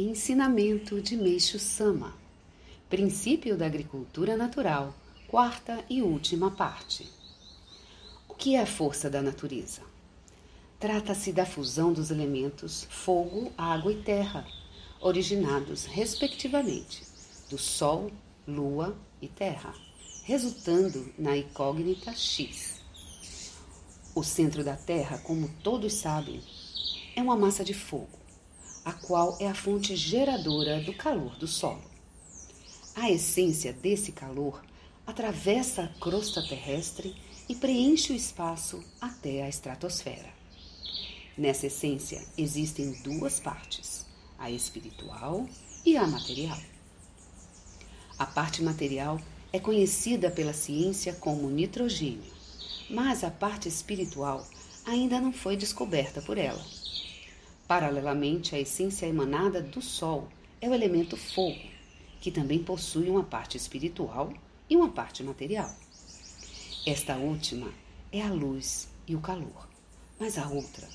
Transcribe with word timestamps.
Ensinamento 0.00 1.02
de 1.02 1.16
Meixo 1.16 1.58
Sama 1.58 2.14
Princípio 2.88 3.56
da 3.56 3.66
Agricultura 3.66 4.36
Natural, 4.36 4.94
quarta 5.26 5.84
e 5.90 6.00
última 6.00 6.52
parte. 6.52 7.04
O 8.28 8.34
que 8.34 8.54
é 8.54 8.62
a 8.62 8.66
força 8.66 9.10
da 9.10 9.20
natureza? 9.20 9.82
Trata-se 10.78 11.32
da 11.32 11.44
fusão 11.44 11.92
dos 11.92 12.12
elementos 12.12 12.86
fogo, 12.88 13.52
água 13.58 13.92
e 13.92 14.00
terra, 14.00 14.46
originados, 15.00 15.84
respectivamente, 15.84 17.02
do 17.50 17.58
Sol, 17.58 18.08
Lua 18.46 18.96
e 19.20 19.26
Terra, 19.26 19.74
resultando 20.22 21.12
na 21.18 21.36
incógnita 21.36 22.14
X. 22.14 22.80
O 24.14 24.22
centro 24.22 24.62
da 24.62 24.76
Terra, 24.76 25.18
como 25.18 25.50
todos 25.64 25.92
sabem, 25.94 26.40
é 27.16 27.20
uma 27.20 27.36
massa 27.36 27.64
de 27.64 27.74
fogo 27.74 28.27
a 28.88 28.92
qual 28.94 29.36
é 29.38 29.46
a 29.46 29.54
fonte 29.54 29.94
geradora 29.94 30.80
do 30.80 30.94
calor 30.94 31.36
do 31.36 31.46
solo. 31.46 31.84
A 32.96 33.10
essência 33.10 33.70
desse 33.70 34.12
calor 34.12 34.64
atravessa 35.06 35.82
a 35.82 35.88
crosta 36.00 36.42
terrestre 36.42 37.14
e 37.46 37.54
preenche 37.54 38.14
o 38.14 38.16
espaço 38.16 38.82
até 38.98 39.42
a 39.42 39.48
estratosfera. 39.48 40.30
Nessa 41.36 41.66
essência 41.66 42.24
existem 42.38 42.92
duas 43.02 43.38
partes, 43.38 44.06
a 44.38 44.50
espiritual 44.50 45.46
e 45.84 45.94
a 45.94 46.06
material. 46.06 46.58
A 48.18 48.24
parte 48.24 48.62
material 48.62 49.20
é 49.52 49.60
conhecida 49.60 50.30
pela 50.30 50.54
ciência 50.54 51.12
como 51.12 51.50
nitrogênio, 51.50 52.32
mas 52.88 53.22
a 53.22 53.30
parte 53.30 53.68
espiritual 53.68 54.46
ainda 54.86 55.20
não 55.20 55.30
foi 55.30 55.58
descoberta 55.58 56.22
por 56.22 56.38
ela. 56.38 56.77
Paralelamente, 57.68 58.54
a 58.54 58.58
essência 58.58 59.04
emanada 59.04 59.60
do 59.60 59.82
Sol 59.82 60.26
é 60.58 60.70
o 60.70 60.74
elemento 60.74 61.18
fogo, 61.18 61.60
que 62.18 62.30
também 62.30 62.64
possui 62.64 63.10
uma 63.10 63.22
parte 63.22 63.58
espiritual 63.58 64.32
e 64.70 64.74
uma 64.74 64.88
parte 64.88 65.22
material. 65.22 65.70
Esta 66.86 67.18
última 67.18 67.70
é 68.10 68.22
a 68.22 68.32
luz 68.32 68.88
e 69.06 69.14
o 69.14 69.20
calor, 69.20 69.68
mas 70.18 70.38
a 70.38 70.48
outra 70.48 70.88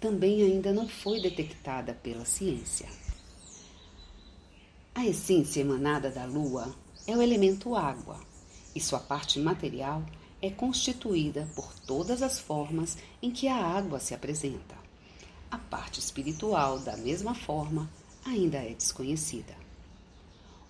também 0.00 0.40
ainda 0.40 0.72
não 0.72 0.88
foi 0.88 1.20
detectada 1.20 1.92
pela 1.92 2.24
ciência. 2.24 2.88
A 4.94 5.04
essência 5.04 5.60
emanada 5.60 6.10
da 6.10 6.24
Lua 6.24 6.74
é 7.06 7.14
o 7.14 7.20
elemento 7.20 7.74
água, 7.74 8.18
e 8.74 8.80
sua 8.80 9.00
parte 9.00 9.38
material 9.38 10.02
é 10.40 10.48
constituída 10.48 11.46
por 11.54 11.70
todas 11.80 12.22
as 12.22 12.38
formas 12.38 12.96
em 13.22 13.30
que 13.30 13.48
a 13.48 13.56
água 13.56 14.00
se 14.00 14.14
apresenta. 14.14 14.85
A 15.50 15.58
parte 15.58 16.00
espiritual, 16.00 16.78
da 16.80 16.96
mesma 16.96 17.34
forma, 17.34 17.88
ainda 18.24 18.58
é 18.58 18.74
desconhecida. 18.74 19.54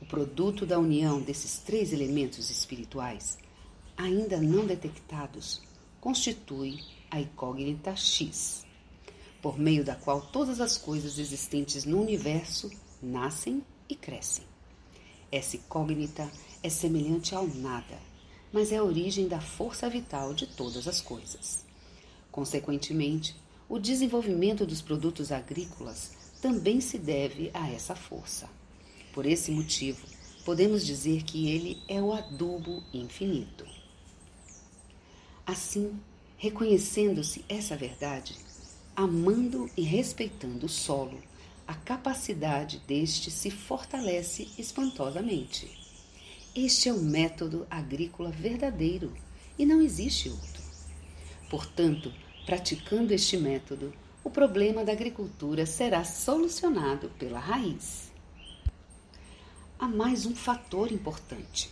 O 0.00 0.06
produto 0.06 0.64
da 0.64 0.78
união 0.78 1.20
desses 1.20 1.58
três 1.58 1.92
elementos 1.92 2.50
espirituais, 2.50 3.38
ainda 3.96 4.40
não 4.40 4.66
detectados, 4.66 5.60
constitui 6.00 6.80
a 7.10 7.20
incógnita 7.20 7.94
X, 7.94 8.64
por 9.42 9.58
meio 9.58 9.84
da 9.84 9.94
qual 9.94 10.20
todas 10.20 10.60
as 10.60 10.78
coisas 10.78 11.18
existentes 11.18 11.84
no 11.84 12.00
universo 12.00 12.70
nascem 13.02 13.62
e 13.88 13.94
crescem. 13.94 14.44
Essa 15.30 15.56
incógnita 15.56 16.30
é 16.62 16.68
semelhante 16.68 17.34
ao 17.34 17.46
nada, 17.46 17.98
mas 18.52 18.72
é 18.72 18.78
a 18.78 18.84
origem 18.84 19.28
da 19.28 19.40
força 19.40 19.88
vital 19.88 20.32
de 20.32 20.46
todas 20.46 20.88
as 20.88 21.00
coisas. 21.00 21.64
Consequentemente, 22.30 23.36
o 23.72 23.78
desenvolvimento 23.78 24.66
dos 24.66 24.82
produtos 24.82 25.32
agrícolas 25.32 26.12
também 26.42 26.78
se 26.78 26.98
deve 26.98 27.50
a 27.54 27.70
essa 27.70 27.96
força. 27.96 28.46
Por 29.14 29.24
esse 29.24 29.50
motivo, 29.50 30.06
podemos 30.44 30.84
dizer 30.84 31.22
que 31.22 31.48
ele 31.48 31.82
é 31.88 31.98
o 31.98 32.12
adubo 32.12 32.84
infinito. 32.92 33.64
Assim, 35.46 35.98
reconhecendo-se 36.36 37.46
essa 37.48 37.74
verdade, 37.74 38.36
amando 38.94 39.70
e 39.74 39.80
respeitando 39.80 40.66
o 40.66 40.68
solo, 40.68 41.22
a 41.66 41.72
capacidade 41.72 42.78
deste 42.86 43.30
se 43.30 43.50
fortalece 43.50 44.50
espantosamente. 44.58 45.66
Este 46.54 46.90
é 46.90 46.92
o 46.92 47.00
método 47.00 47.66
agrícola 47.70 48.30
verdadeiro 48.30 49.14
e 49.58 49.64
não 49.64 49.80
existe 49.80 50.28
outro. 50.28 50.62
Portanto, 51.48 52.12
Praticando 52.44 53.14
este 53.14 53.36
método, 53.36 53.94
o 54.24 54.28
problema 54.28 54.84
da 54.84 54.90
agricultura 54.90 55.64
será 55.64 56.02
solucionado 56.02 57.08
pela 57.10 57.38
raiz. 57.38 58.10
Há 59.78 59.86
mais 59.86 60.26
um 60.26 60.34
fator 60.34 60.90
importante. 60.90 61.70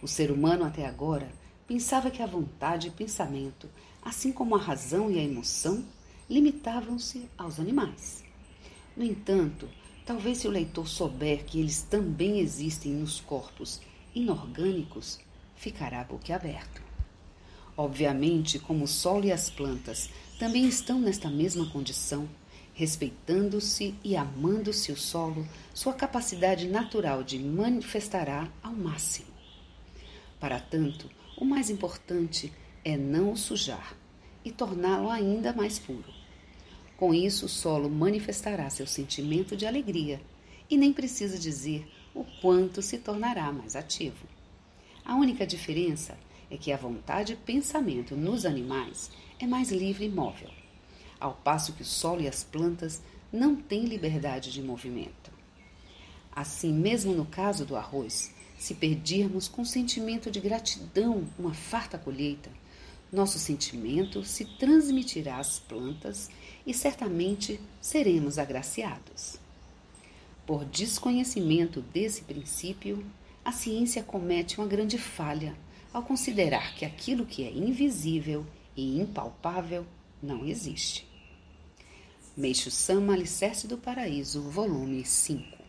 O 0.00 0.08
ser 0.08 0.30
humano 0.30 0.64
até 0.64 0.86
agora 0.86 1.30
pensava 1.68 2.10
que 2.10 2.22
a 2.22 2.26
vontade 2.26 2.88
e 2.88 2.90
pensamento, 2.90 3.68
assim 4.02 4.32
como 4.32 4.56
a 4.56 4.58
razão 4.58 5.10
e 5.10 5.18
a 5.18 5.22
emoção, 5.22 5.84
limitavam-se 6.28 7.28
aos 7.36 7.60
animais. 7.60 8.24
No 8.96 9.04
entanto, 9.04 9.68
talvez 10.06 10.38
se 10.38 10.48
o 10.48 10.50
leitor 10.50 10.88
souber 10.88 11.44
que 11.44 11.60
eles 11.60 11.82
também 11.82 12.40
existem 12.40 12.92
nos 12.92 13.20
corpos 13.20 13.78
inorgânicos, 14.14 15.20
ficará 15.54 16.02
boquiaberto. 16.02 16.81
Obviamente, 17.76 18.58
como 18.58 18.84
o 18.84 18.88
solo 18.88 19.24
e 19.24 19.32
as 19.32 19.48
plantas 19.48 20.10
também 20.38 20.66
estão 20.66 21.00
nesta 21.00 21.30
mesma 21.30 21.70
condição, 21.70 22.28
respeitando-se 22.74 23.94
e 24.04 24.16
amando-se 24.16 24.92
o 24.92 24.96
solo, 24.96 25.46
sua 25.72 25.92
capacidade 25.92 26.68
natural 26.68 27.22
de 27.22 27.38
manifestará 27.38 28.48
ao 28.62 28.72
máximo. 28.72 29.28
Para 30.38 30.58
tanto, 30.58 31.08
o 31.36 31.44
mais 31.44 31.70
importante 31.70 32.52
é 32.84 32.96
não 32.96 33.32
o 33.32 33.36
sujar 33.36 33.96
e 34.44 34.50
torná-lo 34.50 35.08
ainda 35.08 35.52
mais 35.52 35.78
puro. 35.78 36.12
Com 36.96 37.14
isso, 37.14 37.46
o 37.46 37.48
solo 37.48 37.88
manifestará 37.88 38.68
seu 38.68 38.86
sentimento 38.86 39.56
de 39.56 39.66
alegria 39.66 40.20
e 40.68 40.76
nem 40.76 40.92
precisa 40.92 41.38
dizer 41.38 41.86
o 42.14 42.24
quanto 42.40 42.82
se 42.82 42.98
tornará 42.98 43.50
mais 43.52 43.76
ativo. 43.76 44.26
A 45.04 45.14
única 45.14 45.46
diferença 45.46 46.16
é 46.52 46.58
que 46.58 46.70
a 46.70 46.76
vontade 46.76 47.32
e 47.32 47.36
pensamento 47.36 48.14
nos 48.14 48.44
animais 48.44 49.10
é 49.40 49.46
mais 49.46 49.72
livre 49.72 50.04
e 50.04 50.08
móvel, 50.10 50.50
ao 51.18 51.32
passo 51.32 51.72
que 51.72 51.80
o 51.80 51.86
solo 51.86 52.20
e 52.20 52.28
as 52.28 52.44
plantas 52.44 53.00
não 53.32 53.56
têm 53.56 53.86
liberdade 53.86 54.52
de 54.52 54.62
movimento. 54.62 55.32
Assim, 56.30 56.70
mesmo 56.70 57.14
no 57.14 57.24
caso 57.24 57.64
do 57.64 57.74
arroz, 57.74 58.34
se 58.58 58.74
perdirmos 58.74 59.48
com 59.48 59.64
sentimento 59.64 60.30
de 60.30 60.40
gratidão 60.40 61.26
uma 61.38 61.54
farta 61.54 61.96
colheita, 61.96 62.50
nosso 63.10 63.38
sentimento 63.38 64.22
se 64.22 64.44
transmitirá 64.44 65.38
às 65.38 65.58
plantas 65.58 66.28
e 66.66 66.74
certamente 66.74 67.58
seremos 67.80 68.38
agraciados. 68.38 69.38
Por 70.46 70.66
desconhecimento 70.66 71.80
desse 71.80 72.22
princípio, 72.22 73.02
a 73.42 73.52
ciência 73.52 74.02
comete 74.02 74.58
uma 74.58 74.66
grande 74.66 74.98
falha 74.98 75.56
ao 75.92 76.02
considerar 76.02 76.74
que 76.74 76.84
aquilo 76.84 77.26
que 77.26 77.44
é 77.44 77.50
invisível 77.50 78.46
e 78.76 79.00
impalpável 79.00 79.86
não 80.22 80.44
existe. 80.44 81.06
Meixo 82.36 82.70
Sama 82.70 83.12
Alicerce 83.12 83.66
do 83.66 83.76
Paraíso, 83.76 84.42
volume 84.42 85.04
5 85.04 85.61